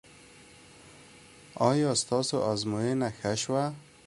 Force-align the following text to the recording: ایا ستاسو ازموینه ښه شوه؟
ایا 1.69 1.91
ستاسو 2.01 2.37
ازموینه 2.51 3.09
ښه 3.17 3.31
شوه؟ 3.41 3.63